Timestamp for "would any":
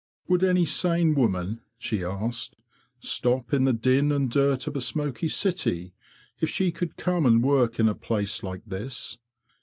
0.27-0.65